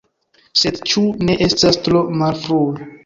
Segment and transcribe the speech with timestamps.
[0.61, 2.89] Sed ĉu ne estas tro malfrue?